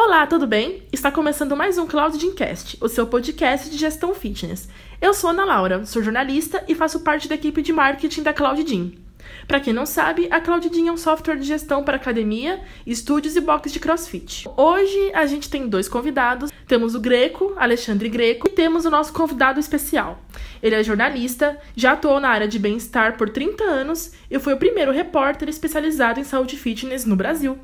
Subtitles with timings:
[0.00, 0.84] Olá, tudo bem?
[0.92, 4.68] Está começando mais um Cloud Gyncast, o seu podcast de gestão fitness.
[5.02, 8.64] Eu sou Ana Laura, sou jornalista e faço parte da equipe de marketing da Cloud
[8.64, 8.96] Gym.
[9.48, 13.34] Para quem não sabe, a Cloud Gym é um software de gestão para academia, estúdios
[13.34, 14.48] e boxes de crossfit.
[14.56, 16.52] Hoje a gente tem dois convidados.
[16.68, 20.22] Temos o Greco, Alexandre Greco, e temos o nosso convidado especial.
[20.62, 24.58] Ele é jornalista, já atuou na área de bem-estar por 30 anos e foi o
[24.58, 27.58] primeiro repórter especializado em saúde fitness no Brasil.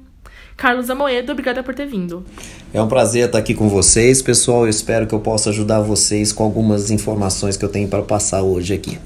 [0.56, 2.24] Carlos Amoedo, obrigada por ter vindo.
[2.72, 4.64] É um prazer estar aqui com vocês, pessoal.
[4.64, 8.42] Eu espero que eu possa ajudar vocês com algumas informações que eu tenho para passar
[8.42, 8.98] hoje aqui.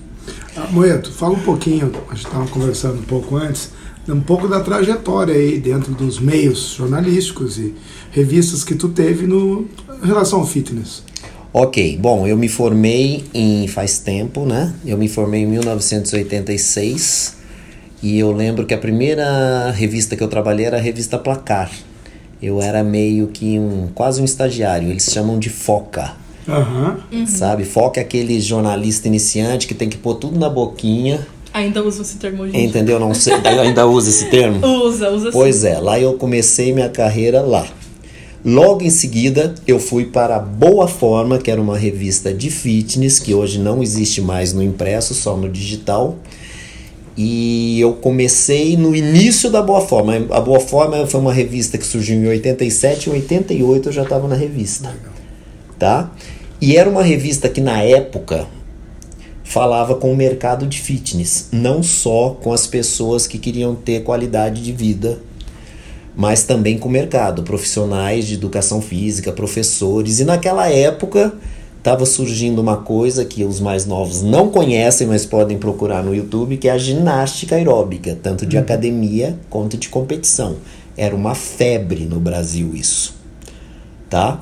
[0.57, 3.71] Amoedo, fala um pouquinho, a gente estava conversando um pouco antes,
[4.09, 7.75] um pouco da trajetória aí dentro dos meios jornalísticos e
[8.11, 9.67] revistas que tu teve no
[10.03, 11.03] em relação ao fitness.
[11.53, 14.75] Ok, bom, eu me formei em faz tempo, né?
[14.85, 17.38] Eu me formei em 1986
[18.03, 21.71] e eu lembro que a primeira revista que eu trabalhei era a revista Placar.
[22.41, 26.13] Eu era meio que um quase um estagiário, eles chamam de foca.
[26.47, 27.27] Uhum.
[27.27, 27.65] Sabe?
[27.65, 31.27] Foca é aquele jornalista iniciante que tem que pôr tudo na boquinha.
[31.53, 32.57] Ainda usa esse termo hoje.
[32.57, 33.01] Entendeu?
[33.01, 34.65] Não sei, ainda usa esse termo?
[34.65, 35.33] Usa, usa sim.
[35.33, 37.67] Pois é, lá eu comecei minha carreira lá.
[38.45, 43.19] Logo em seguida, eu fui para a Boa Forma, que era uma revista de fitness,
[43.19, 46.17] que hoje não existe mais no impresso, só no digital.
[47.21, 50.15] E eu comecei no início da Boa Forma.
[50.31, 54.05] A Boa Forma foi uma revista que surgiu em 87 e em 88 eu já
[54.05, 54.95] estava na revista.
[55.77, 56.13] Tá?
[56.61, 58.47] E era uma revista que na época
[59.43, 64.63] falava com o mercado de fitness, não só com as pessoas que queriam ter qualidade
[64.63, 65.19] de vida,
[66.15, 70.21] mas também com o mercado, profissionais de educação física, professores.
[70.21, 71.35] E naquela época
[71.89, 76.59] estava surgindo uma coisa que os mais novos não conhecem, mas podem procurar no YouTube,
[76.59, 80.57] que é a ginástica aeróbica, tanto de academia quanto de competição.
[80.99, 83.15] Era uma febre no Brasil isso,
[84.11, 84.39] tá?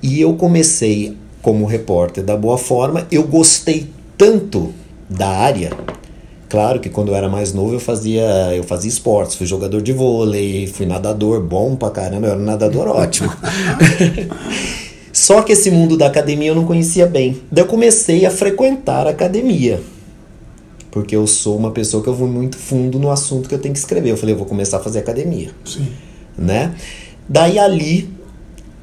[0.00, 4.72] E eu comecei como repórter da Boa Forma, eu gostei tanto
[5.10, 5.72] da área.
[6.48, 9.92] Claro que quando eu era mais novo eu fazia, eu fazia esportes, fui jogador de
[9.92, 13.28] vôlei, fui nadador bom pra caramba, eu era um nadador ótimo.
[15.16, 17.40] Só que esse mundo da academia eu não conhecia bem.
[17.50, 19.80] Daí eu comecei a frequentar a academia.
[20.90, 23.72] Porque eu sou uma pessoa que eu vou muito fundo no assunto que eu tenho
[23.72, 24.10] que escrever.
[24.10, 25.52] Eu falei, eu vou começar a fazer academia.
[25.64, 25.88] Sim.
[26.36, 26.74] Né?
[27.26, 28.10] Daí ali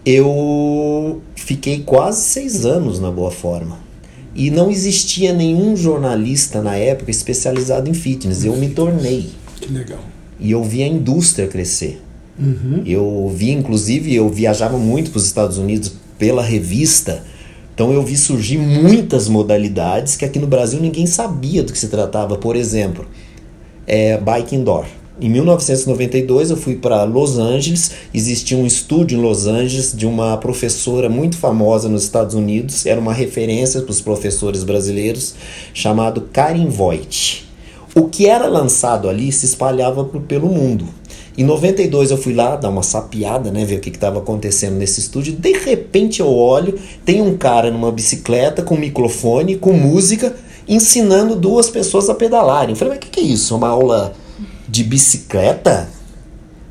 [0.04, 3.78] eu fiquei quase seis anos na Boa Forma.
[4.34, 8.44] E não existia nenhum jornalista na época especializado em fitness.
[8.44, 9.30] Eu me tornei.
[9.62, 10.00] Que legal.
[10.40, 12.02] E eu vi a indústria crescer.
[12.40, 12.82] Uhum.
[12.88, 17.24] Eu vi, inclusive, eu viajava muito para os Estados Unidos pela revista.
[17.74, 21.88] Então eu vi surgir muitas modalidades que aqui no Brasil ninguém sabia do que se
[21.88, 22.38] tratava.
[22.38, 23.06] Por exemplo,
[23.88, 24.86] é, bike indoor.
[25.22, 30.38] Em 1992 eu fui para Los Angeles, existia um estúdio em Los Angeles de uma
[30.38, 35.36] professora muito famosa nos Estados Unidos, era uma referência para os professores brasileiros,
[35.72, 37.48] chamado Karen Voigt.
[37.96, 40.86] O que era lançado ali se espalhava por, pelo mundo.
[41.38, 45.00] Em 92 eu fui lá dar uma sapiada, né, ver o que estava acontecendo nesse
[45.00, 45.34] estúdio.
[45.34, 50.36] De repente eu olho, tem um cara numa bicicleta com microfone, com música,
[50.68, 52.72] ensinando duas pessoas a pedalarem.
[52.72, 53.56] Eu falei, mas o que, que é isso?
[53.56, 54.14] Uma aula
[54.68, 55.90] de bicicleta?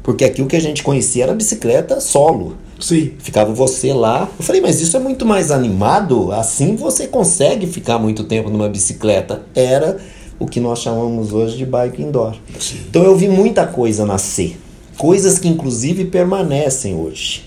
[0.02, 2.56] Porque aqui o que a gente conhecia era bicicleta solo.
[2.78, 3.12] Sim.
[3.18, 4.28] Ficava você lá.
[4.38, 6.32] Eu falei, mas isso é muito mais animado?
[6.32, 9.42] Assim você consegue ficar muito tempo numa bicicleta.
[9.54, 9.98] Era
[10.42, 12.34] o que nós chamamos hoje de bike indoor.
[12.58, 12.78] Sim.
[12.91, 14.58] Então eu vi muita coisa nascer.
[14.98, 17.44] Coisas que inclusive permanecem hoje.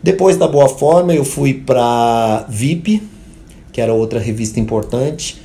[0.00, 3.02] Depois da Boa Forma, eu fui para VIP,
[3.72, 5.40] que era outra revista importante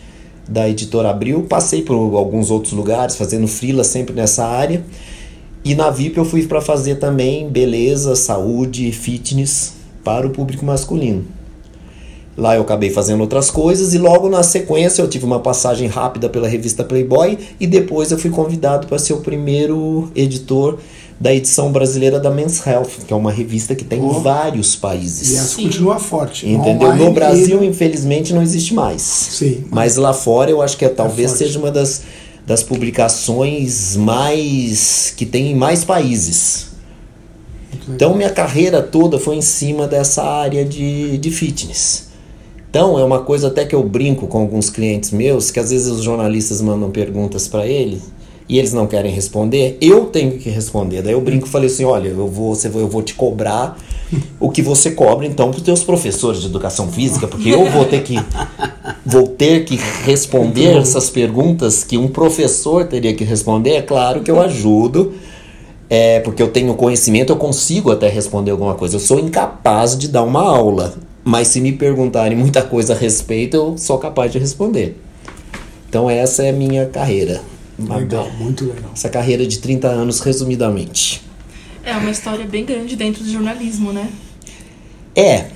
[0.47, 1.43] da editora Abril.
[1.49, 4.83] Passei por alguns outros lugares, fazendo frila sempre nessa área.
[5.65, 9.73] E na VIP eu fui para fazer também beleza, saúde, fitness
[10.03, 11.25] para o público masculino.
[12.37, 16.29] Lá eu acabei fazendo outras coisas e logo na sequência eu tive uma passagem rápida
[16.29, 20.77] pela revista Playboy e depois eu fui convidado para ser o primeiro editor
[21.19, 24.19] da edição brasileira da Men's Health, que é uma revista que tem Oh.
[24.19, 25.31] em vários países.
[25.31, 26.47] E essa continua forte.
[26.47, 26.89] Entendeu?
[26.89, 29.01] Online No Brasil, e- infelizmente, não existe mais.
[29.01, 29.65] Sim.
[29.71, 31.43] Mas lá fora eu acho que é, talvez forte.
[31.43, 32.03] seja uma das,
[32.45, 35.11] das publicações mais.
[35.17, 36.67] que tem em mais países.
[37.89, 42.06] Então minha carreira toda foi em cima dessa área de, de fitness.
[42.77, 45.87] Então é uma coisa até que eu brinco com alguns clientes meus, que às vezes
[45.87, 47.99] os jornalistas mandam perguntas para ele
[48.47, 51.01] e eles não querem responder, eu tenho que responder.
[51.01, 53.79] Daí eu brinco e falei assim, olha, eu vou, você, eu vou te cobrar
[54.39, 57.83] o que você cobra então para os teus professores de educação física, porque eu vou
[57.83, 58.15] ter que
[59.03, 63.71] vou ter que responder essas perguntas que um professor teria que responder.
[63.71, 65.13] É claro que eu ajudo
[65.89, 68.97] é porque eu tenho conhecimento, eu consigo até responder alguma coisa.
[68.97, 70.93] Eu sou incapaz de dar uma aula,
[71.27, 74.97] mas se me perguntarem muita coisa a respeito, eu sou capaz de responder.
[75.89, 77.41] Então essa é a minha carreira.
[77.77, 78.91] Legal, muito legal.
[78.93, 81.21] Essa carreira de 30 anos, resumidamente.
[81.83, 84.09] É uma história bem grande dentro do jornalismo, né?
[85.13, 85.47] É,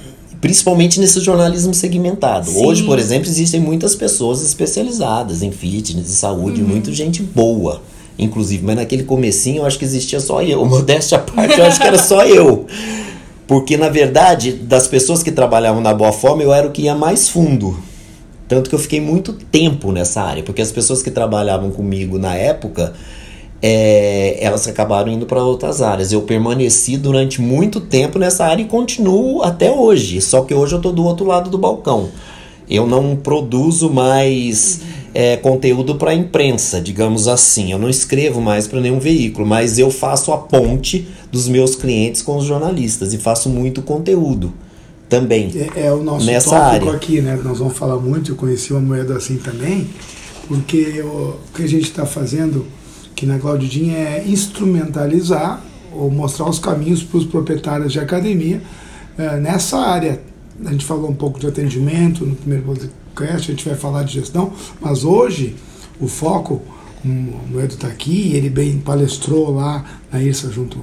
[0.41, 2.51] principalmente nesse jornalismo segmentado.
[2.51, 2.65] Sim.
[2.65, 7.81] Hoje, por exemplo, existem muitas pessoas especializadas em fitness e saúde, muita gente boa,
[8.19, 8.61] inclusive.
[8.65, 10.65] Mas naquele comecinho eu acho que existia só eu.
[10.67, 12.67] Modéstia à parte, eu acho que era só eu.
[13.51, 16.95] Porque, na verdade, das pessoas que trabalhavam na Boa Forma, eu era o que ia
[16.95, 17.77] mais fundo.
[18.47, 22.33] Tanto que eu fiquei muito tempo nessa área, porque as pessoas que trabalhavam comigo na
[22.33, 22.93] época,
[23.61, 26.13] é, elas acabaram indo para outras áreas.
[26.13, 30.21] Eu permaneci durante muito tempo nessa área e continuo até hoje.
[30.21, 32.07] Só que hoje eu estou do outro lado do balcão.
[32.69, 34.79] Eu não produzo mais
[35.13, 37.71] é, conteúdo para a imprensa, digamos assim.
[37.71, 42.21] Eu não escrevo mais para nenhum veículo, mas eu faço a ponte dos meus clientes
[42.21, 44.53] com os jornalistas e faço muito conteúdo
[45.09, 45.51] também.
[45.75, 46.91] É, é o nosso Nessa área.
[46.91, 47.39] aqui, né?
[47.43, 49.89] Nós vamos falar muito, eu conheci uma moeda assim também,
[50.47, 52.65] porque o, o que a gente está fazendo
[53.11, 55.61] aqui na Claudidinha é instrumentalizar
[55.93, 58.61] ou mostrar os caminhos para os proprietários de academia
[59.17, 60.21] eh, nessa área.
[60.65, 62.63] A gente falou um pouco de atendimento no primeiro
[63.11, 65.55] podcast, a gente vai falar de gestão, mas hoje
[65.99, 66.61] o foco,
[67.05, 70.79] o Edu está aqui, ele bem palestrou lá na IRSA junto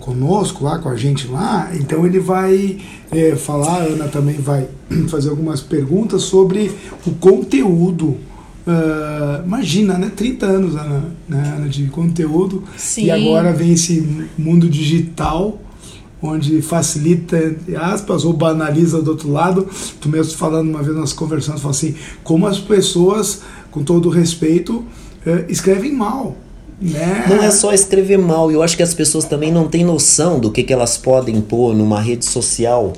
[0.00, 2.78] conosco, lá com a gente lá, então ele vai
[3.12, 4.66] eh, falar, a Ana também vai
[5.08, 6.70] fazer algumas perguntas sobre
[7.06, 8.16] o conteúdo.
[8.66, 10.10] Ah, imagina, né?
[10.14, 13.04] 30 anos, Ana, né, de conteúdo, Sim.
[13.04, 15.60] e agora vem esse mundo digital
[16.22, 19.68] onde facilita, entre aspas, ou banaliza do outro lado.
[20.00, 24.84] Tu mesmo falando uma vez nós conversando, falou assim, como as pessoas, com todo respeito,
[25.26, 26.36] eh, escrevem mal.
[26.80, 27.26] Né?
[27.28, 30.50] Não é só escrever mal, eu acho que as pessoas também não têm noção do
[30.50, 32.92] que, que elas podem pôr numa rede social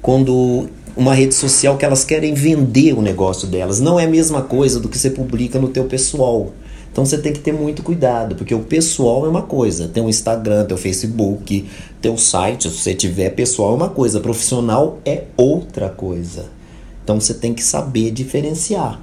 [0.00, 3.80] quando uma rede social que elas querem vender o negócio delas.
[3.80, 6.52] Não é a mesma coisa do que você publica no teu pessoal.
[6.90, 10.08] Então você tem que ter muito cuidado, porque o pessoal é uma coisa, tem o
[10.08, 11.64] Instagram, tem o Facebook,
[12.00, 16.46] tem o site, se você tiver pessoal é uma coisa, profissional é outra coisa.
[17.02, 19.00] Então você tem que saber diferenciar.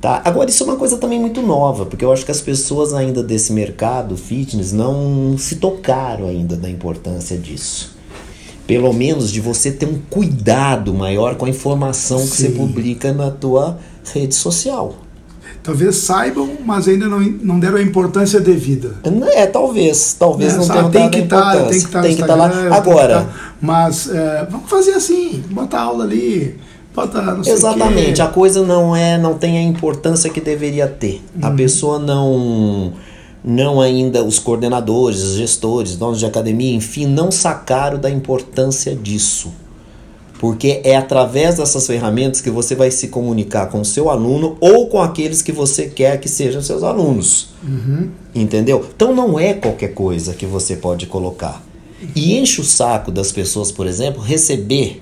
[0.00, 0.20] Tá?
[0.24, 3.22] Agora, isso é uma coisa também muito nova, porque eu acho que as pessoas ainda
[3.22, 7.96] desse mercado fitness não se tocaram ainda da importância disso.
[8.66, 12.54] Pelo menos de você ter um cuidado maior com a informação que você Sim.
[12.54, 13.78] publica na tua
[14.12, 14.94] rede social.
[15.64, 18.96] Talvez saibam, mas ainda não, não deram a importância devida.
[19.32, 20.58] É, talvez, talvez Né?
[20.58, 21.70] não tenham tem que a estar, importância.
[21.70, 22.76] tem que estar Tem que estar lá.
[22.76, 23.26] Agora,
[23.62, 26.58] mas é, vamos fazer assim, bota a aula ali,
[26.94, 31.22] bota não sei Exatamente, a coisa não é, não tem a importância que deveria ter.
[31.40, 31.56] A Uhum.
[31.56, 32.92] pessoa não
[33.42, 39.50] não ainda os coordenadores, os gestores, donos de academia, enfim, não sacaram da importância disso.
[40.44, 44.88] Porque é através dessas ferramentas que você vai se comunicar com o seu aluno ou
[44.88, 47.54] com aqueles que você quer que sejam seus alunos.
[47.66, 48.10] Uhum.
[48.34, 48.84] Entendeu?
[48.94, 51.64] Então não é qualquer coisa que você pode colocar.
[52.14, 55.00] E enche o saco das pessoas, por exemplo, receber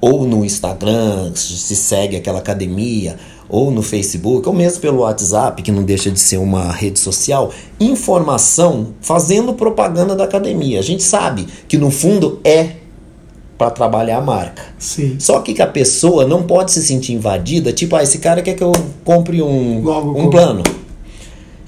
[0.00, 3.16] ou no Instagram, se segue aquela academia,
[3.48, 7.52] ou no Facebook, ou mesmo pelo WhatsApp, que não deixa de ser uma rede social,
[7.80, 10.78] informação fazendo propaganda da academia.
[10.78, 12.76] A gente sabe que no fundo é
[13.60, 14.62] para trabalhar a marca.
[14.78, 15.16] Sim.
[15.18, 18.54] Só que que a pessoa não pode se sentir invadida, tipo, ah, esse cara quer
[18.54, 18.72] que eu
[19.04, 20.62] compre um, Logo um plano.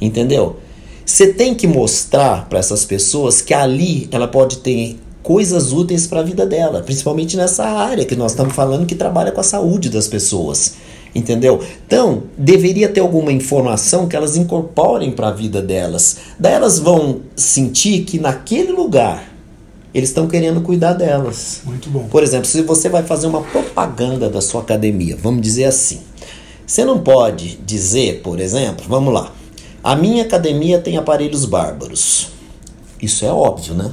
[0.00, 0.56] Entendeu?
[1.04, 6.20] Você tem que mostrar para essas pessoas que ali ela pode ter coisas úteis para
[6.20, 9.90] a vida dela, principalmente nessa área que nós estamos falando que trabalha com a saúde
[9.90, 10.76] das pessoas.
[11.14, 11.60] Entendeu?
[11.86, 16.16] Então, deveria ter alguma informação que elas incorporem para a vida delas.
[16.38, 19.31] Daí elas vão sentir que naquele lugar
[19.94, 21.60] eles estão querendo cuidar delas.
[21.64, 22.06] Muito bom.
[22.08, 26.00] Por exemplo, se você vai fazer uma propaganda da sua academia, vamos dizer assim.
[26.66, 29.32] Você não pode dizer, por exemplo, vamos lá,
[29.82, 32.28] a minha academia tem aparelhos bárbaros.
[33.00, 33.90] Isso é óbvio, né?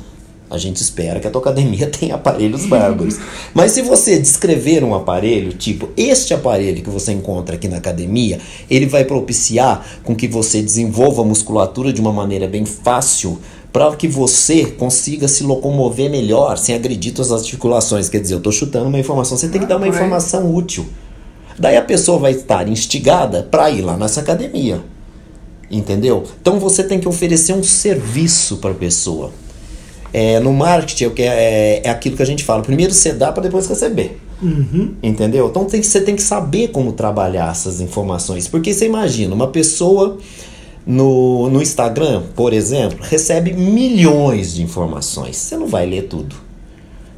[0.49, 3.17] A gente espera que a tua academia tenha aparelhos bárbaros.
[3.53, 8.39] Mas se você descrever um aparelho, tipo este aparelho que você encontra aqui na academia,
[8.69, 13.39] ele vai propiciar com que você desenvolva a musculatura de uma maneira bem fácil
[13.71, 18.09] para que você consiga se locomover melhor sem agredir suas articulações.
[18.09, 20.85] Quer dizer, eu estou chutando uma informação, você tem que Ah, dar uma informação útil.
[21.57, 24.81] Daí a pessoa vai estar instigada para ir lá nessa academia.
[25.69, 26.23] Entendeu?
[26.41, 29.31] Então você tem que oferecer um serviço para a pessoa.
[30.11, 33.13] É, no marketing é, o que é, é aquilo que a gente fala: primeiro você
[33.13, 34.19] dá para depois receber.
[34.41, 34.95] Uhum.
[35.03, 35.47] Entendeu?
[35.47, 38.47] Então tem, que- você tem que saber como trabalhar essas informações.
[38.47, 40.17] Porque você imagina, uma pessoa
[40.89, 45.37] no, no Instagram, por exemplo, recebe milhões de informações.
[45.37, 46.35] Você não vai ler tudo.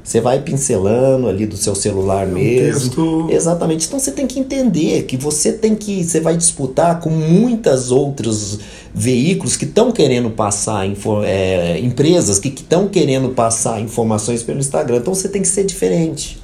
[0.03, 2.79] Você vai pincelando ali do seu celular um mesmo.
[2.81, 3.87] texto- Exatamente.
[3.87, 6.03] Então você tem que entender que você tem que.
[6.03, 8.59] Você vai disputar com muitas outros
[8.93, 10.85] veículos que estão querendo passar
[11.23, 14.97] é, empresas que estão querendo passar informações pelo Instagram.
[14.97, 16.40] Então você tem que ser diferente.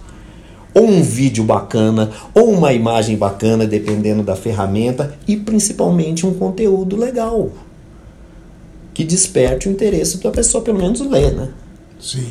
[0.78, 6.96] Ou um vídeo bacana, ou uma imagem bacana, dependendo da ferramenta, e principalmente um conteúdo
[6.96, 7.50] legal.
[8.94, 11.50] Que desperte o interesse da pessoa, pelo menos ler, né?
[12.00, 12.30] Sim.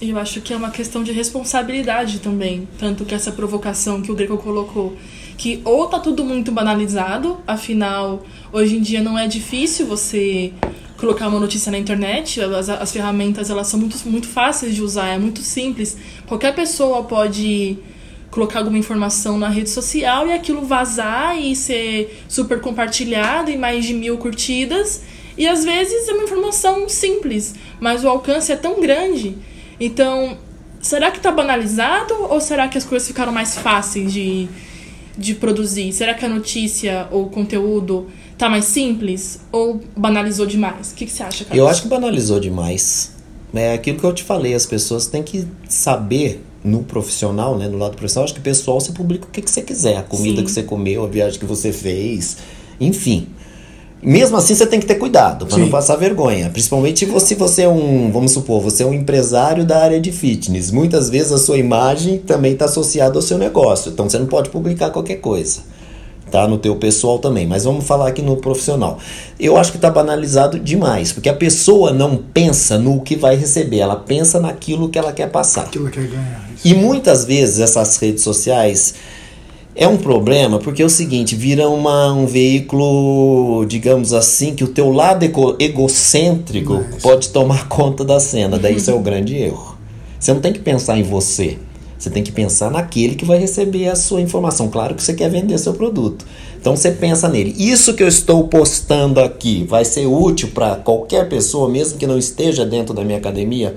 [0.00, 2.66] E eu acho que é uma questão de responsabilidade também.
[2.78, 4.96] Tanto que essa provocação que o Greco colocou.
[5.36, 10.54] Que ou tá tudo muito banalizado, afinal, hoje em dia não é difícil você
[11.00, 12.40] colocar uma notícia na internet.
[12.40, 15.96] As, as ferramentas elas são muito, muito fáceis de usar, é muito simples.
[16.26, 17.78] Qualquer pessoa pode
[18.30, 23.84] colocar alguma informação na rede social e aquilo vazar e ser super compartilhado e mais
[23.84, 25.02] de mil curtidas.
[25.36, 29.36] E às vezes é uma informação simples, mas o alcance é tão grande.
[29.80, 30.36] Então,
[30.80, 34.48] será que tá banalizado ou será que as coisas ficaram mais fáceis de,
[35.16, 35.92] de produzir?
[35.92, 40.92] Será que a notícia ou conteúdo tá mais simples ou banalizou demais?
[40.92, 41.58] O que, que você acha, Carlos?
[41.58, 43.12] Eu acho que banalizou demais.
[43.52, 47.76] É aquilo que eu te falei, as pessoas têm que saber no profissional, né, no
[47.76, 50.38] lado profissional, acho que o pessoal você publica o que, que você quiser, a comida
[50.38, 50.44] Sim.
[50.44, 52.36] que você comeu, a viagem que você fez,
[52.80, 53.28] enfim.
[54.02, 56.48] Mesmo assim, você tem que ter cuidado para não passar vergonha.
[56.48, 60.70] Principalmente se você é um, vamos supor, você é um empresário da área de fitness.
[60.70, 63.92] Muitas vezes a sua imagem também está associada ao seu negócio.
[63.92, 65.60] Então você não pode publicar qualquer coisa
[66.30, 66.46] tá?
[66.46, 68.98] No teu pessoal também, mas vamos falar aqui no profissional.
[69.38, 73.78] Eu acho que tá banalizado demais, porque a pessoa não pensa no que vai receber,
[73.78, 75.62] ela pensa naquilo que ela quer passar.
[75.62, 76.48] Aquilo que quer ganhar.
[76.54, 76.68] Isso.
[76.68, 78.94] E muitas vezes essas redes sociais
[79.74, 84.68] é um problema, porque é o seguinte, vira uma, um veículo, digamos assim, que o
[84.68, 85.24] teu lado
[85.58, 89.76] egocêntrico Mas- pode tomar conta da cena, daí isso é o grande erro.
[90.18, 91.56] Você não tem que pensar em você.
[92.00, 94.70] Você tem que pensar naquele que vai receber a sua informação.
[94.70, 96.24] Claro que você quer vender seu produto.
[96.58, 97.54] Então você pensa nele.
[97.58, 102.16] Isso que eu estou postando aqui vai ser útil para qualquer pessoa, mesmo que não
[102.16, 103.74] esteja dentro da minha academia?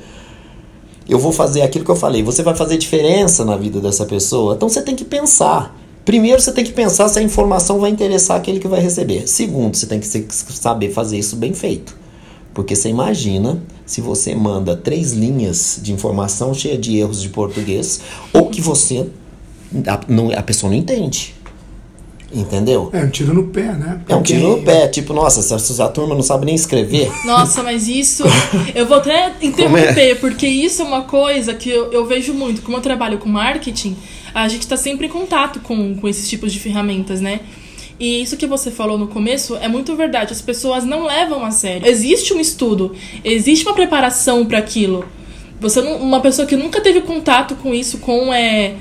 [1.08, 2.24] Eu vou fazer aquilo que eu falei.
[2.24, 4.56] Você vai fazer diferença na vida dessa pessoa?
[4.56, 5.78] Então você tem que pensar.
[6.06, 9.28] Primeiro você tem que pensar se a informação vai interessar aquele que vai receber.
[9.28, 11.94] Segundo, você tem que saber fazer isso bem feito.
[12.54, 18.02] Porque você imagina se você manda três linhas de informação cheia de erros de português
[18.32, 19.08] ou que você
[19.88, 21.34] a, não, a pessoa não entende.
[22.36, 22.90] Entendeu?
[22.92, 24.02] É um tiro no pé, né?
[24.10, 26.48] É um Porque- tiro no pé, tipo, nossa, se a, se a turma não sabe
[26.48, 27.12] nem escrever.
[27.26, 28.24] Nossa, mas isso.
[28.74, 32.64] Eu vou até interromper, porque isso é uma coisa que eu, eu vejo muito.
[32.64, 33.96] Como eu trabalho com marketing,
[34.34, 37.42] a gente tá sempre em contato com, com esses tipos de ferramentas, né?
[38.04, 40.34] E isso que você falou no começo é muito verdade.
[40.34, 41.88] As pessoas não levam a sério.
[41.88, 42.94] Existe um estudo,
[43.24, 45.06] existe uma preparação para aquilo.
[45.62, 48.76] Você não, uma pessoa que nunca teve contato com isso, com é,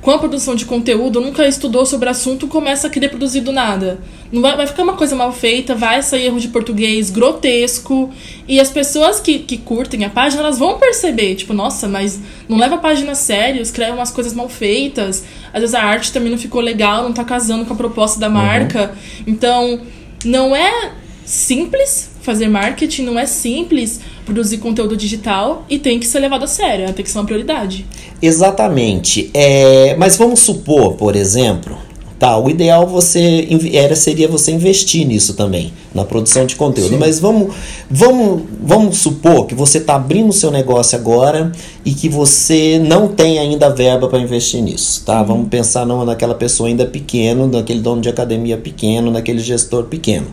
[0.00, 3.52] com a produção de conteúdo, nunca estudou sobre o assunto, começa a querer produzir do
[3.52, 3.98] nada.
[4.30, 8.10] Não vai, vai ficar uma coisa mal feita, vai sair erro de português grotesco.
[8.46, 12.56] E as pessoas que, que curtem a página, elas vão perceber, tipo, nossa, mas não
[12.56, 15.24] leva a página a sério, escreve umas coisas mal feitas.
[15.52, 18.28] Às vezes a arte também não ficou legal, não tá casando com a proposta da
[18.28, 18.94] marca.
[19.26, 19.80] Então,
[20.24, 20.92] não é
[21.24, 26.46] simples fazer marketing, não é simples produzir conteúdo digital e tem que ser levado a
[26.46, 27.86] sério, tem que ser uma prioridade.
[28.20, 29.30] Exatamente.
[29.32, 31.78] É, mas vamos supor, por exemplo,
[32.18, 36.90] tá, o ideal você era seria você investir nisso também, na produção de conteúdo.
[36.90, 36.98] Sim.
[36.98, 37.54] Mas vamos,
[37.90, 41.50] vamos, vamos supor que você está abrindo o seu negócio agora
[41.82, 45.22] e que você não tem ainda verba para investir nisso, tá?
[45.22, 50.26] Vamos pensar não, naquela pessoa ainda pequeno, naquele dono de academia pequeno, naquele gestor pequeno,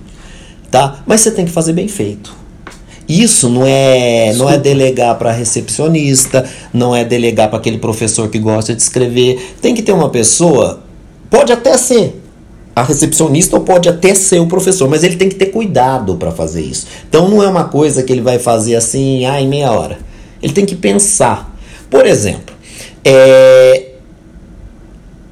[0.75, 1.01] tá?
[1.05, 2.36] Mas você tem que fazer bem feito.
[3.08, 8.38] Isso não é, não é delegar para recepcionista, não é delegar para aquele professor que
[8.38, 9.55] gosta de escrever.
[9.62, 10.84] Tem que ter uma pessoa,
[11.29, 12.22] pode até ser
[12.75, 16.34] a recepcionista ou pode até ser o professor, mas ele tem que ter cuidado para
[16.34, 16.88] fazer isso.
[17.08, 19.98] Então não é uma coisa que ele vai fazer assim, ah, em meia hora.
[20.44, 21.55] Ele tem que pensar.
[21.89, 22.53] Por exemplo,
[23.01, 23.91] é,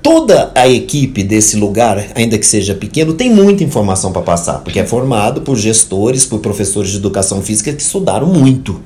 [0.03, 4.79] toda a equipe desse lugar, ainda que seja pequeno, tem muita informação para passar, porque
[4.79, 8.81] é formado por gestores, por professores de educação física que estudaram muito,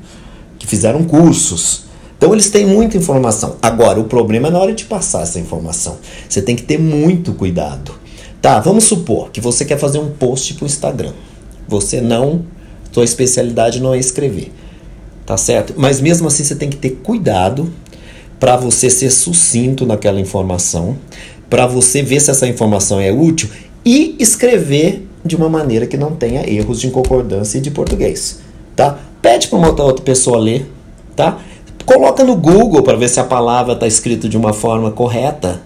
[0.59, 1.85] que fizeram cursos.
[2.15, 3.55] Então eles têm muita informação.
[3.61, 5.97] Agora, o problema é na hora de passar essa informação.
[6.29, 7.93] Você tem que ter muito cuidado.
[8.39, 11.13] Tá, vamos supor que você quer fazer um post para o Instagram.
[11.67, 12.45] Você não,
[12.91, 14.51] sua especialidade não é escrever.
[15.25, 15.73] Tá certo?
[15.75, 17.71] Mas mesmo assim você tem que ter cuidado
[18.39, 20.97] para você ser sucinto naquela informação,
[21.49, 23.49] para você ver se essa informação é útil
[23.85, 28.39] e escrever de uma maneira que não tenha erros de concordância e de português,
[28.75, 28.97] tá?
[29.21, 30.69] Pede para uma outra pessoa ler,
[31.15, 31.39] tá?
[31.85, 35.61] Coloca no Google para ver se a palavra está escrita de uma forma correta.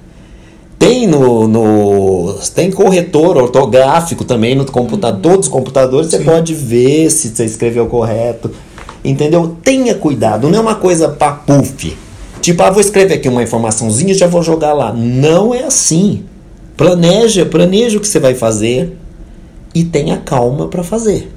[0.77, 6.17] Tem no, no tem corretor ortográfico também no computador, todos os computadores Sim.
[6.17, 8.51] você pode ver se você escreveu correto.
[9.03, 9.57] Entendeu?
[9.63, 11.95] Tenha cuidado, não é uma coisa papuf.
[12.41, 14.91] Tipo, ah, vou escrever aqui uma informaçãozinha e já vou jogar lá.
[14.91, 16.23] Não é assim.
[16.75, 18.97] Planeja, planeja o que você vai fazer
[19.75, 21.31] e tenha calma para fazer.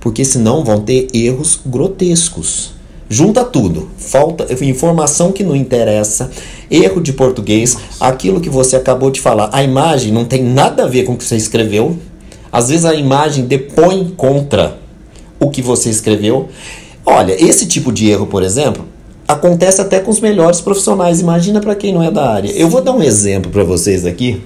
[0.00, 2.72] Porque senão vão ter erros grotescos.
[3.08, 3.88] Junta tudo.
[3.96, 6.30] Falta informação que não interessa,
[6.68, 9.50] erro de português, aquilo que você acabou de falar.
[9.52, 11.96] A imagem não tem nada a ver com o que você escreveu.
[12.50, 14.78] Às vezes a imagem depõe contra
[15.38, 16.48] o que você escreveu.
[17.06, 18.84] Olha, esse tipo de erro, por exemplo,
[19.26, 21.20] acontece até com os melhores profissionais.
[21.20, 22.50] Imagina para quem não é da área.
[22.50, 24.42] Eu vou dar um exemplo para vocês aqui,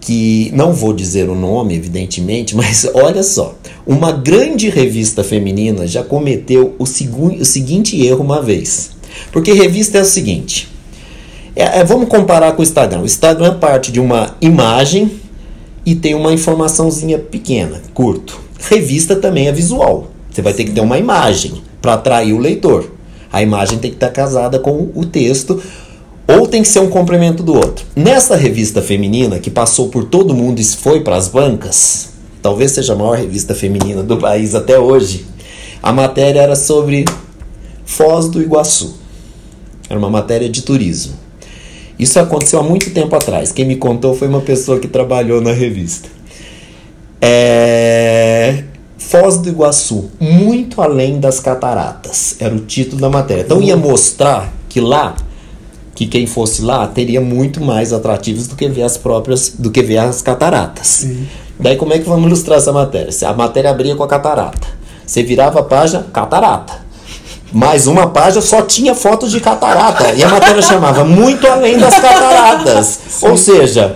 [0.00, 3.54] que não vou dizer o nome, evidentemente, mas olha só.
[3.86, 8.90] Uma grande revista feminina já cometeu o, o seguinte erro uma vez.
[9.32, 10.68] Porque revista é o seguinte.
[11.54, 13.00] É, é, vamos comparar com o Instagram.
[13.00, 15.10] O Instagram parte de uma imagem
[15.86, 18.40] e tem uma informaçãozinha pequena, curto.
[18.58, 20.10] Revista também é visual.
[20.30, 22.90] Você vai ter que ter uma imagem para atrair o leitor.
[23.32, 25.62] A imagem tem que estar casada com o texto
[26.26, 27.84] ou tem que ser um complemento do outro.
[27.94, 32.10] Nessa revista feminina que passou por todo mundo e foi para as bancas,
[32.42, 35.26] talvez seja a maior revista feminina do país até hoje,
[35.82, 37.04] a matéria era sobre
[37.84, 38.96] Foz do Iguaçu.
[39.88, 41.14] Era uma matéria de turismo.
[41.98, 43.52] Isso aconteceu há muito tempo atrás.
[43.52, 46.08] Quem me contou foi uma pessoa que trabalhou na revista.
[47.20, 48.64] É...
[49.08, 53.42] Foz do Iguaçu, muito além das cataratas, era o título da matéria.
[53.42, 55.14] Então ia mostrar que lá,
[55.94, 59.80] que quem fosse lá teria muito mais atrativos do que ver as próprias, do que
[59.80, 60.86] ver as cataratas.
[60.88, 61.28] Sim.
[61.58, 63.10] Daí como é que vamos ilustrar essa matéria?
[63.28, 64.66] A matéria abria com a catarata.
[65.06, 66.84] Você virava a página, catarata.
[67.52, 70.12] Mais uma página só tinha fotos de catarata.
[70.14, 72.98] E a matéria chamava Muito Além das Cataratas.
[73.08, 73.28] Sim.
[73.28, 73.94] Ou seja,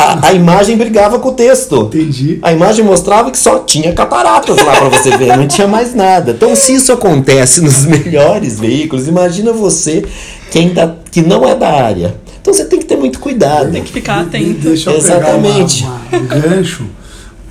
[0.00, 1.82] a, a, imagem brigava com o texto.
[1.82, 2.38] Entendi.
[2.42, 6.32] A imagem mostrava que só tinha cataratas lá para você ver, não tinha mais nada.
[6.32, 10.04] Então, se isso acontece nos melhores veículos, imagina você
[10.50, 12.16] que ainda que não é da área.
[12.40, 13.70] Então você tem que ter muito cuidado.
[13.70, 14.44] Tem que ficar atento.
[14.44, 15.84] De, deixa eu Exatamente.
[15.84, 16.86] Uma, uma, um gancho.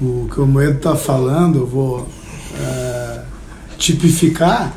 [0.02, 2.08] O que o Moedo está falando, eu vou
[2.60, 3.20] é,
[3.78, 4.74] tipificar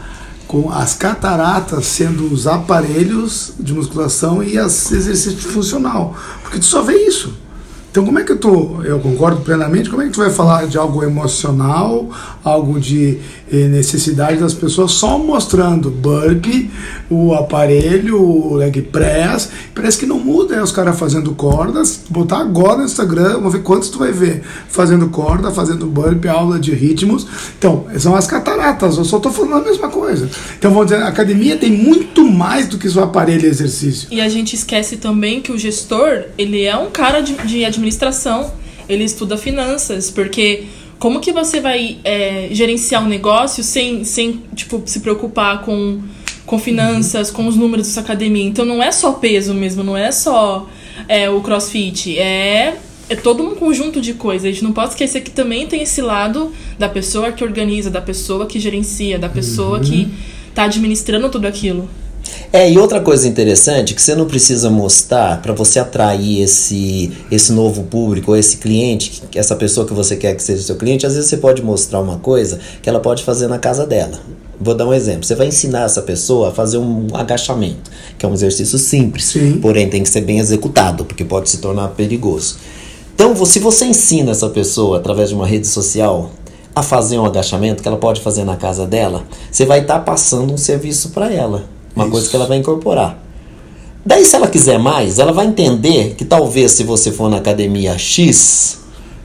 [0.47, 6.15] com as cataratas sendo os aparelhos de musculação e as exercício funcional.
[6.43, 7.33] Porque tu só vê isso.
[7.93, 10.79] Então, como é que tu, eu concordo plenamente, como é que tu vai falar de
[10.79, 12.09] algo emocional,
[12.43, 13.19] algo de
[13.53, 16.71] eh, necessidade das pessoas só mostrando burpee,
[17.11, 22.39] o aparelho, o leg press, parece que não muda, é os caras fazendo cordas, botar
[22.39, 26.73] agora no Instagram, vamos ver quantos tu vai ver fazendo corda, fazendo burpee, aula de
[26.73, 27.27] ritmos.
[27.59, 30.31] Então, são as cataratas, eu só estou falando a mesma coisa.
[30.59, 34.09] Então, vamos dizer, a academia tem muito mais do que só aparelho e exercício.
[34.11, 37.82] E a gente esquece também que o gestor, ele é um cara de, de administração,
[38.89, 40.65] ele estuda finanças, porque
[40.99, 46.01] como que você vai é, gerenciar um negócio sem, sem tipo, se preocupar com,
[46.47, 48.45] com finanças, com os números da sua academia?
[48.45, 50.69] Então não é só peso mesmo, não é só
[51.09, 52.77] é, o crossfit, é,
[53.09, 54.47] é todo um conjunto de coisas.
[54.47, 58.01] A gente não pode esquecer que também tem esse lado da pessoa que organiza, da
[58.01, 59.85] pessoa que gerencia, da pessoa uhum.
[59.85, 60.09] que
[60.51, 61.89] está administrando tudo aquilo.
[62.53, 67.53] É, e outra coisa interessante que você não precisa mostrar para você atrair esse, esse
[67.53, 71.15] novo público, ou esse cliente, essa pessoa que você quer que seja seu cliente, às
[71.15, 74.21] vezes você pode mostrar uma coisa que ela pode fazer na casa dela.
[74.61, 75.25] Vou dar um exemplo.
[75.25, 79.59] Você vai ensinar essa pessoa a fazer um agachamento, que é um exercício simples, Sim.
[79.61, 82.57] porém tem que ser bem executado, porque pode se tornar perigoso.
[83.15, 86.31] Então, se você ensina essa pessoa através de uma rede social
[86.75, 90.05] a fazer um agachamento que ela pode fazer na casa dela, você vai estar tá
[90.05, 91.65] passando um serviço para ela.
[91.95, 92.13] Uma Isso.
[92.13, 93.19] coisa que ela vai incorporar.
[94.05, 97.97] Daí, se ela quiser mais, ela vai entender que talvez se você for na academia
[97.97, 98.79] X,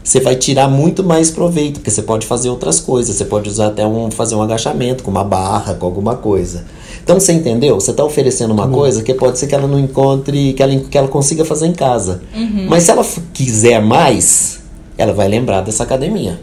[0.03, 3.15] você vai tirar muito mais proveito, porque você pode fazer outras coisas.
[3.15, 6.63] Você pode usar até um fazer um agachamento com uma barra, com alguma coisa.
[7.03, 7.75] Então você entendeu?
[7.75, 8.71] Você está oferecendo uma uhum.
[8.71, 11.73] coisa que pode ser que ela não encontre, que ela, que ela consiga fazer em
[11.73, 12.21] casa.
[12.35, 12.67] Uhum.
[12.69, 14.59] Mas se ela quiser mais,
[14.97, 16.39] ela vai lembrar dessa academia.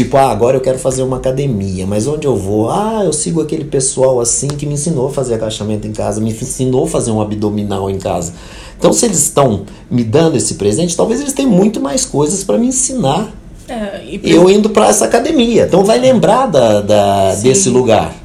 [0.00, 2.70] Tipo, ah, agora eu quero fazer uma academia, mas onde eu vou?
[2.70, 6.30] Ah, eu sigo aquele pessoal assim que me ensinou a fazer agachamento em casa, me
[6.30, 8.32] ensinou a fazer um abdominal em casa.
[8.78, 12.56] Então, se eles estão me dando esse presente, talvez eles tenham muito mais coisas para
[12.56, 13.30] me ensinar.
[13.68, 14.20] É, e...
[14.24, 15.66] Eu indo para essa academia.
[15.66, 18.16] Então, vai lembrar da, da desse lugar.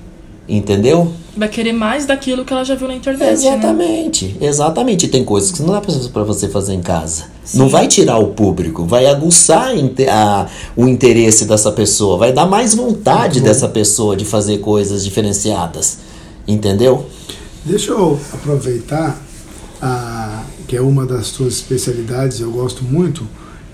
[0.47, 1.11] Entendeu?
[1.35, 3.25] Vai querer mais daquilo que ela já viu na internet.
[3.25, 3.33] Né?
[3.33, 4.47] Exatamente, né?
[4.47, 5.07] exatamente.
[5.07, 7.25] Tem coisas que não dá para você fazer em casa.
[7.43, 7.59] Sim.
[7.59, 9.73] Não vai tirar o público, vai aguçar
[10.09, 15.99] a, o interesse dessa pessoa, vai dar mais vontade dessa pessoa de fazer coisas diferenciadas.
[16.47, 17.05] Entendeu?
[17.63, 19.19] Deixa eu aproveitar
[19.81, 23.27] a, que é uma das suas especialidades, eu gosto muito,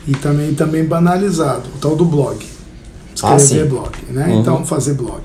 [0.08, 2.38] e também, também banalizado, o tal do blog.
[3.14, 4.28] Escrever ah, blog, né?
[4.28, 4.40] Uhum.
[4.40, 5.22] Então, fazer blog.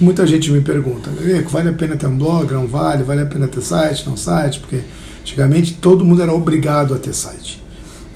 [0.00, 1.08] Muita gente me pergunta,
[1.48, 2.52] vale a pena ter um blog?
[2.52, 3.04] Não vale?
[3.04, 4.08] Vale a pena ter site?
[4.08, 4.58] Não site?
[4.58, 4.80] Porque
[5.20, 7.62] antigamente todo mundo era obrigado a ter site.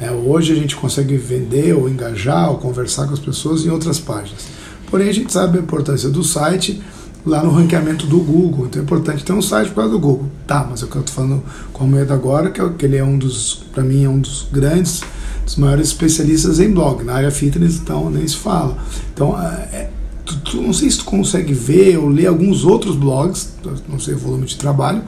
[0.00, 4.00] É, hoje a gente consegue vender ou engajar ou conversar com as pessoas em outras
[4.00, 4.46] páginas.
[4.90, 6.82] Porém, a gente sabe a importância do site
[7.24, 8.66] lá no ranqueamento do Google.
[8.66, 10.28] Então é importante ter um site por causa do Google.
[10.46, 13.04] Tá, mas é eu estou falando com o Medo agora, que, é, que ele é
[13.04, 15.02] um dos, para mim, é um dos grandes,
[15.44, 17.04] dos maiores especialistas em blog.
[17.04, 18.76] Na área fitness, então, nem se fala.
[19.12, 19.90] Então, é, é
[20.28, 23.54] tu, tu, não sei se tu consegue ver ou ler alguns outros blogs,
[23.88, 25.02] não sei o volume de trabalho,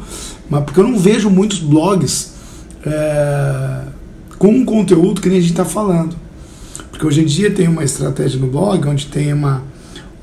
[0.48, 2.33] mas porque eu não vejo muitos blogs
[2.85, 3.83] é,
[4.38, 6.16] com um conteúdo que nem a gente está falando.
[6.90, 9.62] Porque hoje em dia tem uma estratégia no blog onde tem uma,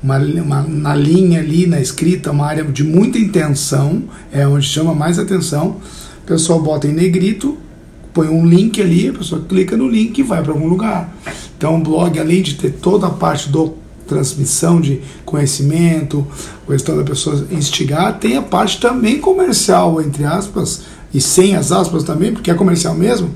[0.02, 4.94] uma, uma, na linha ali, na escrita, uma área de muita intenção, é onde chama
[4.94, 5.76] mais atenção.
[6.22, 7.56] O pessoal bota em negrito,
[8.12, 11.16] põe um link ali, a pessoa clica no link e vai para algum lugar.
[11.56, 13.74] Então o blog, além de ter toda a parte do
[14.08, 16.26] transmissão de conhecimento,
[16.66, 22.02] questão da pessoa instigar, tem a parte também comercial, entre aspas, e sem as aspas
[22.02, 23.30] também, porque é comercial mesmo.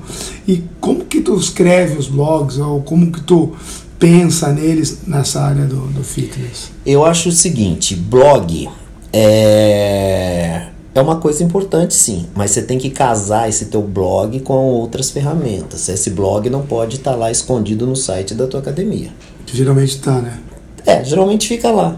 [0.47, 3.53] E como que tu escreve os blogs, ou como que tu
[3.97, 6.71] pensa neles nessa área do, do fitness?
[6.85, 8.69] Eu acho o seguinte, blog
[9.11, 14.53] é é uma coisa importante sim, mas você tem que casar esse teu blog com
[14.53, 15.89] outras ferramentas.
[15.89, 19.09] Esse blog não pode estar tá lá escondido no site da tua academia.
[19.51, 20.37] Geralmente está, né?
[20.85, 21.97] É, geralmente fica lá.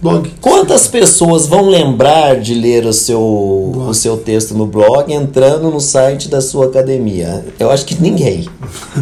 [0.00, 0.30] Blog.
[0.42, 5.80] Quantas pessoas vão lembrar de ler o seu, o seu texto no blog entrando no
[5.80, 7.44] site da sua academia?
[7.58, 8.46] Eu acho que ninguém.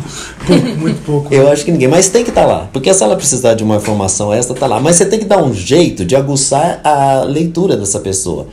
[0.79, 1.35] Muito pouco.
[1.35, 1.89] Eu acho que ninguém.
[1.89, 2.69] Mas tem que estar tá lá.
[2.73, 4.81] Porque se ela precisar de uma informação extra, tá lá.
[4.81, 8.47] Mas você tem que dar um jeito de aguçar a leitura dessa pessoa.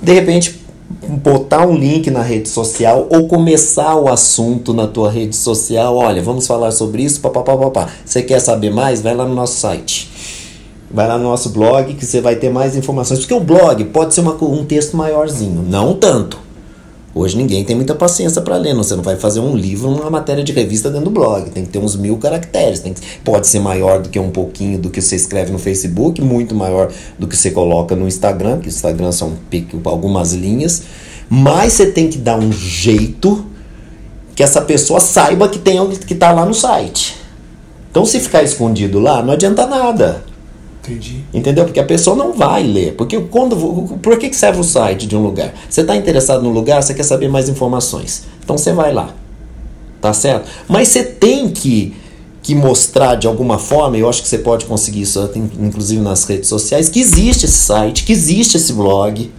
[0.00, 0.57] De repente,
[0.90, 5.96] botar um link na rede social ou começar o assunto na tua rede social.
[5.96, 7.88] Olha, vamos falar sobre isso, papapá.
[8.04, 9.02] Você quer saber mais?
[9.02, 10.10] Vai lá no nosso site.
[10.90, 13.20] Vai lá no nosso blog que você vai ter mais informações.
[13.20, 16.47] Porque o blog pode ser uma, um texto maiorzinho, não tanto.
[17.18, 18.76] Hoje ninguém tem muita paciência para ler.
[18.76, 21.50] Você não vai fazer um livro, uma matéria de revista dentro do blog.
[21.50, 22.78] Tem que ter uns mil caracteres.
[22.78, 26.22] Tem que, pode ser maior do que um pouquinho do que você escreve no Facebook,
[26.22, 29.32] muito maior do que você coloca no Instagram, que o Instagram são
[29.86, 30.84] algumas linhas.
[31.28, 33.44] Mas você tem que dar um jeito
[34.36, 37.16] que essa pessoa saiba que tem que está lá no site.
[37.90, 40.27] Então, se ficar escondido lá, não adianta nada.
[40.88, 41.24] Entendi.
[41.32, 41.64] Entendeu?
[41.64, 42.94] Porque a pessoa não vai ler.
[42.94, 43.56] Porque quando.
[44.02, 45.54] Por que serve o site de um lugar?
[45.68, 48.24] Você está interessado no lugar, você quer saber mais informações.
[48.42, 49.14] Então você vai lá.
[50.00, 50.48] Tá certo?
[50.68, 51.94] Mas você tem que,
[52.42, 56.48] que mostrar de alguma forma, eu acho que você pode conseguir isso, inclusive nas redes
[56.48, 59.30] sociais, que existe esse site, que existe esse blog.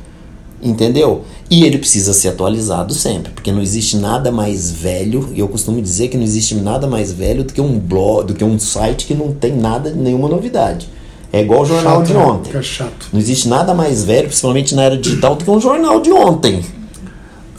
[0.62, 1.24] Entendeu?
[1.50, 5.82] E ele precisa ser atualizado sempre, porque não existe nada mais velho, e eu costumo
[5.82, 9.08] dizer que não existe nada mais velho do que um blog, do que um site
[9.08, 10.90] que não tem nada, nenhuma novidade.
[11.32, 12.20] É igual o jornal chato, de né?
[12.20, 12.64] ontem.
[12.64, 13.08] Chato.
[13.14, 16.66] Não existe nada mais velho, principalmente na era digital, do que um jornal de ontem.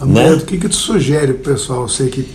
[0.01, 0.33] Amanda, né?
[0.37, 1.83] o que, que tu sugere pro pessoal?
[1.83, 2.27] Eu sei que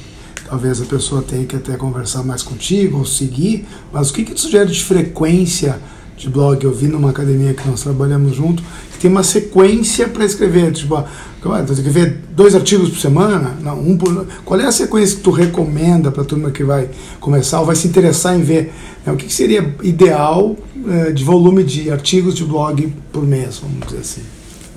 [0.47, 4.33] talvez a pessoa tenha que até conversar mais contigo ou seguir, mas o que, que
[4.33, 5.79] tu sugere de frequência
[6.17, 6.63] de blog?
[6.63, 10.71] Eu vi numa academia que nós trabalhamos junto, que tem uma sequência para escrever.
[10.71, 11.03] Tipo,
[11.41, 13.55] tem que ver dois artigos por semana?
[13.61, 14.25] Não, um por...
[14.43, 17.75] Qual é a sequência que tu recomenda para a turma que vai começar ou vai
[17.75, 18.73] se interessar em ver?
[19.05, 19.13] Né?
[19.13, 20.55] O que, que seria ideal
[20.87, 24.21] é, de volume de artigos de blog por mês, vamos dizer assim?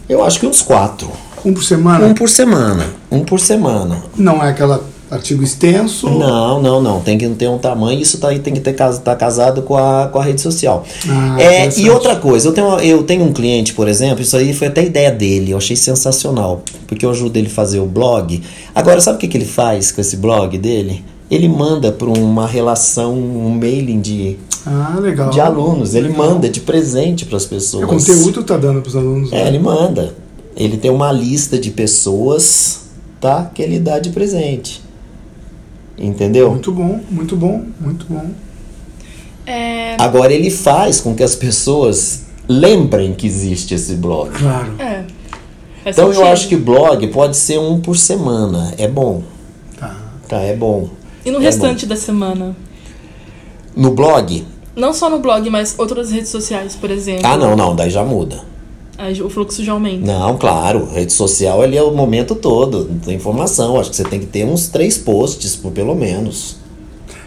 [0.08, 1.10] Eu acho que uns quatro.
[1.44, 2.06] Um por semana?
[2.06, 2.86] Um por semana.
[3.10, 4.02] Um por semana.
[4.16, 6.08] Não é aquela artigo extenso?
[6.10, 7.00] Não, não, não.
[7.00, 8.00] Tem que ter um tamanho.
[8.00, 10.84] Isso tá, tem que estar tá casado com a, com a rede social.
[11.08, 14.52] Ah, é, e outra coisa, eu tenho, eu tenho um cliente, por exemplo, isso aí
[14.52, 15.52] foi até ideia dele.
[15.52, 16.62] Eu achei sensacional.
[16.86, 18.42] Porque eu ajudo ele a fazer o blog.
[18.74, 21.04] Agora, sabe o que, que ele faz com esse blog dele?
[21.30, 25.30] Ele manda para uma relação, um mailing de, ah, legal.
[25.30, 25.94] de alunos.
[25.94, 26.26] Ele legal.
[26.26, 27.84] manda de presente para as pessoas.
[27.84, 29.32] O conteúdo tá dando para os alunos.
[29.32, 29.48] É, né?
[29.48, 30.14] ele manda.
[30.56, 32.80] Ele tem uma lista de pessoas,
[33.20, 33.50] tá?
[33.54, 34.82] Que ele dá de presente.
[35.98, 36.50] Entendeu?
[36.50, 38.30] Muito bom, muito bom, muito bom.
[39.44, 39.96] É...
[40.00, 44.30] Agora ele faz com que as pessoas lembrem que existe esse blog.
[44.30, 44.74] Claro.
[44.78, 45.04] É.
[45.84, 46.22] então sentido.
[46.22, 48.72] eu acho que blog pode ser um por semana.
[48.78, 49.22] É bom.
[49.78, 49.96] Tá.
[50.28, 50.88] Tá, é bom.
[51.24, 51.90] E no é restante bom.
[51.94, 52.56] da semana?
[53.74, 54.46] No blog?
[54.76, 57.26] Não só no blog, mas outras redes sociais, por exemplo.
[57.26, 58.40] Ah, não, não, daí já muda.
[58.98, 60.04] Aí o fluxo já aumenta.
[60.04, 63.78] Não, claro, rede social ali é o momento todo da informação.
[63.78, 66.56] Acho que você tem que ter uns três posts, por pelo menos.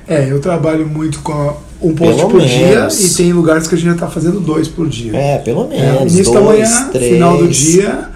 [0.07, 2.97] É, eu trabalho muito com um post Pelo por menos.
[2.97, 5.15] dia e tem lugares que a gente já está fazendo dois por dia.
[5.15, 6.13] É, pelo É, menos.
[6.13, 7.13] início da dois, manhã, três.
[7.13, 8.10] final do dia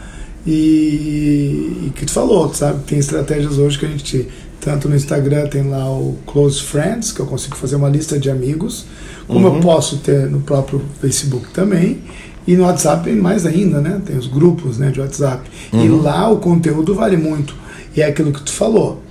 [0.46, 2.80] e, e que tu falou, sabe?
[2.86, 4.28] Tem estratégias hoje que a gente
[4.60, 8.32] tanto no Instagram tem lá o Close Friends, que eu consigo fazer uma lista de
[8.32, 8.86] amigos,
[9.28, 9.56] como Uhum.
[9.58, 12.00] eu posso ter no próprio Facebook também.
[12.48, 14.02] E no WhatsApp mais ainda, né?
[14.06, 15.50] Tem os grupos né, de WhatsApp.
[15.74, 16.02] E Uhum.
[16.02, 17.56] lá o conteúdo vale muito.
[17.96, 19.02] E é aquilo que tu falou.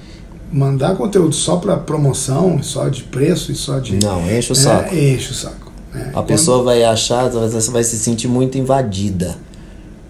[0.53, 3.97] Mandar conteúdo só para promoção, só de preço e só de.
[3.97, 4.95] Não, enche o é, saco.
[4.95, 5.73] enche o saco.
[5.93, 6.13] né?
[6.15, 9.37] A pessoa vai achar, você vai se sentir muito invadida.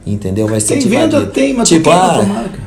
[0.07, 0.47] Entendeu?
[0.47, 1.31] Vai se Tem sentir venda, invadida.
[1.33, 2.59] tem, mas tipo, ah, marca.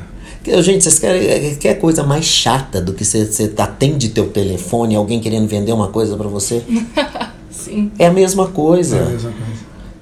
[0.44, 4.96] que- Gente, vocês querem é, quer coisa mais chata do que você, atende teu telefone
[4.96, 6.64] e alguém querendo vender uma coisa pra você?
[7.52, 7.92] Sim.
[8.00, 8.96] É a mesma coisa.
[8.98, 9.57] É a mesma coisa.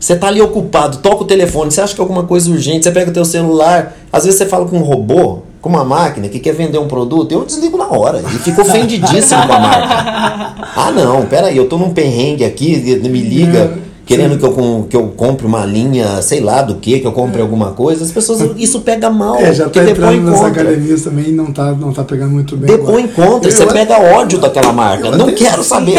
[0.06, 2.92] Você tá ali ocupado, toca o telefone, você acha que é alguma coisa urgente, você
[2.92, 6.38] pega o teu celular, às vezes você fala com um robô, com uma máquina que
[6.38, 10.56] quer vender um produto, eu desligo na hora e fico ofendidíssimo com a marca.
[10.78, 14.38] Ah não, peraí, eu tô num perrengue aqui, me liga, querendo sim.
[14.40, 17.72] que eu, que eu compre uma linha, sei lá do que, que eu compre alguma
[17.72, 20.62] coisa, as pessoas, isso pega mal, É, já tá depois entrando nas encontra.
[20.62, 22.68] academias também e não tá, não tá pegando muito bem.
[22.78, 25.08] Depois encontra, Eu- você eu- pega ódio daquela marca.
[25.08, 25.98] eu Não quero saber.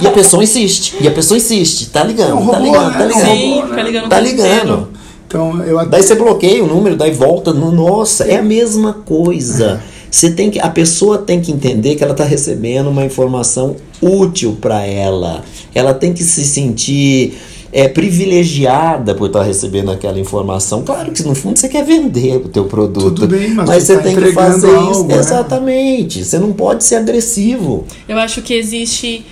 [0.00, 0.96] E a pessoa insiste.
[1.00, 1.90] E a pessoa insiste.
[1.90, 2.96] Tá ligando, É tá robô, ligando, né?
[2.98, 3.26] tá É ligando.
[3.26, 4.06] Sim, né?
[4.08, 4.88] Tá ligando.
[5.26, 7.52] Então, eu até Daí você bloqueia o número, daí volta.
[7.52, 9.80] no- Nossa, é a mesma coisa.
[10.10, 14.56] Você tem que, a pessoa tem que entender que ela está recebendo uma informação útil
[14.60, 15.44] para ela.
[15.74, 17.36] Ela tem que se sentir
[17.72, 20.82] é, privilegiada por estar recebendo aquela informação.
[20.82, 23.14] Claro que no fundo você quer vender o teu produto.
[23.14, 24.76] Tudo bem, mas tu você tá tem que fazer isso.
[24.76, 25.18] algo, né?
[25.18, 26.24] Exatamente.
[26.24, 27.84] Você não pode ser agressivo.
[28.08, 29.24] Eu acho que existe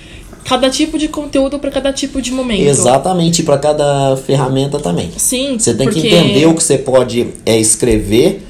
[0.44, 2.62] cada tipo de conteúdo para cada tipo de momento.
[2.62, 5.10] Exatamente, para cada ferramenta também.
[5.16, 8.45] Sim, Você tem porque que entender o que você pode é, escrever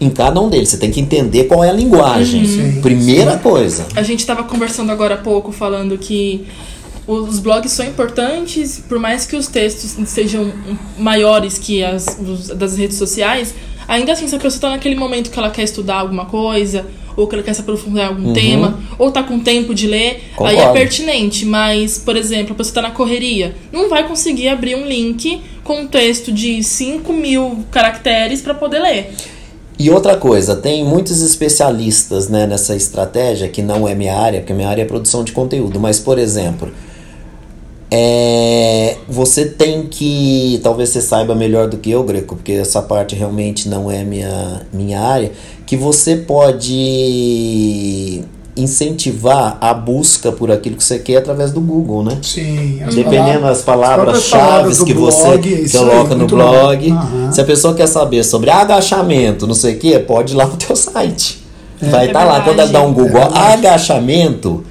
[0.00, 0.68] em cada um deles.
[0.70, 2.44] Você tem que entender qual é a linguagem.
[2.46, 3.86] Sim, Primeira coisa.
[3.94, 6.46] a gente estava conversando agora há pouco falando que
[7.06, 10.52] os blogs são importantes, por mais que os textos sejam
[10.98, 13.54] maiores que as os- das redes sociais,
[13.88, 16.86] ainda assim, se a pessoa está naquele momento que ela quer estudar alguma coisa,
[17.16, 20.22] ou que ela quer se aprofundar em algum tema, ou tá com tempo de ler,
[20.40, 20.72] aí é Concordo.
[20.72, 21.44] pertinente.
[21.44, 25.80] Mas, por exemplo, a pessoa está na correria, não vai conseguir abrir um link com
[25.80, 29.12] um texto de 5 mil caracteres para poder ler.
[29.80, 34.52] E outra coisa, tem muitos especialistas né, nessa estratégia, que não é minha área, porque
[34.52, 36.70] minha área é produção de conteúdo, mas, por exemplo,
[37.90, 40.60] é, você tem que.
[40.62, 44.66] Talvez você saiba melhor do que eu, Greco, porque essa parte realmente não é minha,
[44.70, 45.32] minha área,
[45.64, 48.22] que você pode
[48.62, 52.18] incentivar a busca por aquilo que você quer através do Google, né?
[52.22, 56.90] Sim, as Dependendo das palavras-chave que blog, você isso aí, coloca no blog.
[56.90, 57.32] Aham.
[57.32, 60.56] Se a pessoa quer saber sobre agachamento, não sei o que, pode ir lá no
[60.56, 61.40] teu site.
[61.82, 62.40] Vai É estar lá.
[62.42, 64.64] Quando ela dá um Google É agachamento,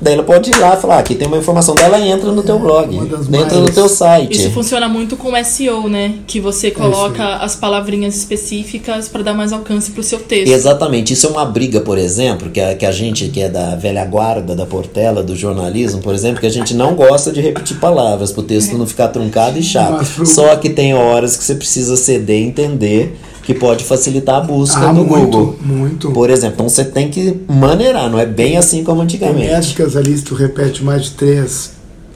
[0.00, 2.42] daí ela pode ir lá e falar: "Ah, aqui tem uma informação dela, entra no
[2.42, 4.36] teu blog, uma das entra no teu site.
[4.36, 6.16] Isso funciona muito com SEO, né?
[6.26, 10.52] Que você coloca as palavrinhas específicas para dar mais alcance pro seu texto.
[10.52, 13.74] Exatamente, isso é uma briga, por exemplo, que a, que a gente que é da
[13.74, 17.78] velha guarda, da Portela, do jornalismo, por exemplo, que a gente não gosta de repetir
[17.78, 20.06] palavras para o texto não ficar truncado e chato.
[20.18, 24.40] Mas Só que tem horas que você precisa ceder e entender que pode facilitar a
[24.40, 25.56] busca Ah, no muito, Google.
[25.62, 26.10] muito.
[26.10, 29.46] Por exemplo, então você tem que maneirar, não é bem assim como Tem antigamente.
[29.52, 31.70] métricas ali, se tu repete mais de três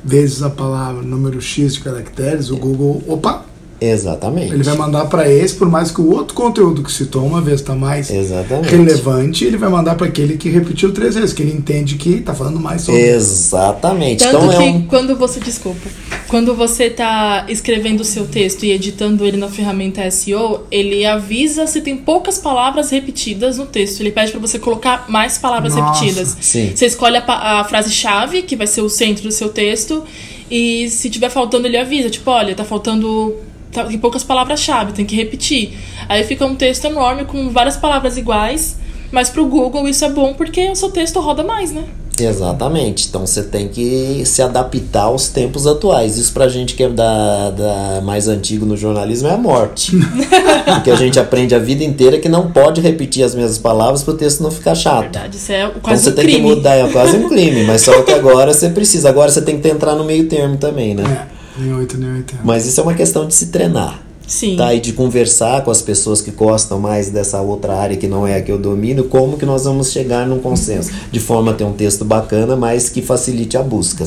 [0.05, 3.45] vezes a palavra, número X de caracteres, o Google, opa,
[3.81, 4.53] Exatamente.
[4.53, 7.61] ele vai mandar para esse, por mais que o outro conteúdo que citou uma vez
[7.61, 8.69] está mais Exatamente.
[8.69, 12.35] relevante, ele vai mandar para aquele que repetiu três vezes, que ele entende que está
[12.35, 13.01] falando mais sobre.
[13.01, 14.23] Exatamente.
[14.25, 15.89] Tanto Então é que um quando você, desculpa,
[16.29, 21.67] quando você tá escrevendo o seu texto e editando ele na ferramenta SEO, ele avisa
[21.67, 24.01] se tem poucas palavras repetidas no texto.
[24.01, 26.37] Ele pede para você colocar mais palavras Nossa, repetidas.
[26.41, 26.73] sim.
[26.75, 30.05] Você escolhe a, a frase-chave, que vai ser o centro do seu texto,
[30.51, 33.35] e se tiver faltando, ele avisa, tipo, olha, tá faltando
[33.73, 35.79] tem poucas palavras-chave, tem que repetir.
[36.09, 38.77] Aí fica um texto enorme com várias palavras iguais,
[39.13, 41.85] mas pro Google isso é bom porque o seu texto roda mais, né?
[42.19, 43.07] Exatamente.
[43.09, 46.19] Então você tem que se adaptar aos tempos atuais.
[46.19, 49.93] Isso pra gente que é da, da mais antigo no jornalismo é a morte.
[50.67, 54.13] Porque a gente aprende a vida inteira que não pode repetir as mesmas palavras para
[54.15, 55.01] o texto não ficar chato.
[55.03, 56.41] verdade, isso é Então quase você um tem crime.
[56.41, 59.09] que mudar, é quase um crime, mas só que agora você precisa.
[59.09, 61.27] Agora você tem que entrar no meio termo também, né?
[61.61, 62.41] Nem 8, nem 80.
[62.43, 64.03] Mas isso é uma questão de se treinar.
[64.27, 64.57] Sim.
[64.57, 68.25] Tá, e de conversar com as pessoas que gostam mais dessa outra área que não
[68.25, 71.55] é a que eu domino, como que nós vamos chegar num consenso, de forma a
[71.55, 74.07] ter um texto bacana, mas que facilite a busca.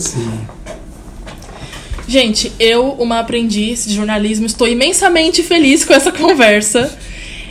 [2.07, 6.89] Gente, eu, uma aprendiz de jornalismo, estou imensamente feliz com essa conversa.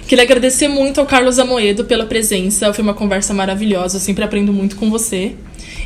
[0.08, 2.72] Queria agradecer muito ao Carlos Amoedo pela presença.
[2.72, 3.96] Foi uma conversa maravilhosa.
[3.96, 5.32] Eu sempre aprendo muito com você.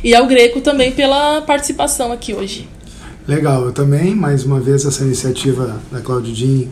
[0.03, 2.67] E ao Greco também pela participação aqui hoje.
[3.27, 6.69] Legal, eu também, mais uma vez, essa iniciativa da Claudinho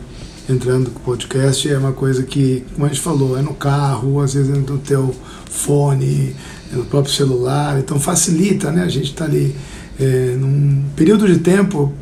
[0.48, 4.22] entrando com o podcast é uma coisa que, como a gente falou, é no carro,
[4.22, 5.14] às vezes é no teu
[5.50, 6.34] fone,
[6.72, 8.84] é no próprio celular, então facilita, né?
[8.84, 9.54] A gente está ali
[10.00, 11.92] é, num período de tempo,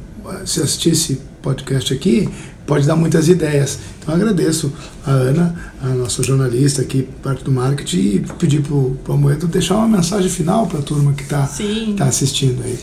[0.46, 2.28] se assistir esse podcast aqui,
[2.64, 3.80] pode dar muitas ideias.
[4.00, 4.72] Então agradeço
[5.04, 9.78] a Ana, a nossa jornalista aqui, parte do marketing, e pedir para o Amoedo deixar
[9.78, 11.50] uma mensagem final para a turma que está
[11.96, 12.78] tá assistindo aí.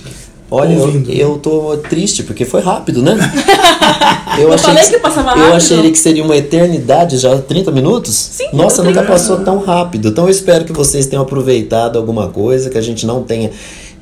[0.53, 3.17] Olha, eu, eu tô triste, porque foi rápido, né?
[4.37, 5.45] Eu, eu achei que, que passava rápido.
[5.45, 8.15] Eu achei que seria uma eternidade, já 30 minutos?
[8.15, 8.47] Sim.
[8.53, 10.07] Nossa, nunca passou tão rápido.
[10.07, 13.51] Então eu espero que vocês tenham aproveitado alguma coisa, que a gente não tenha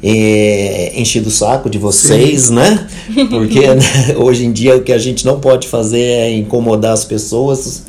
[0.03, 2.53] é, enchido o saco de vocês, Sim.
[2.53, 2.87] né?
[3.27, 7.03] Porque né, hoje em dia o que a gente não pode fazer é incomodar as
[7.03, 7.88] pessoas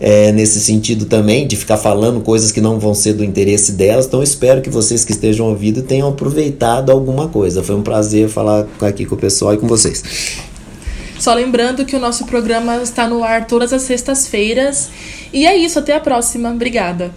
[0.00, 4.06] é, nesse sentido também, de ficar falando coisas que não vão ser do interesse delas.
[4.06, 7.62] Então, espero que vocês que estejam ouvindo tenham aproveitado alguma coisa.
[7.62, 10.02] Foi um prazer falar aqui com o pessoal e com vocês.
[11.18, 14.88] Só lembrando que o nosso programa está no ar todas as sextas-feiras.
[15.34, 16.50] E é isso, até a próxima.
[16.50, 17.10] Obrigada.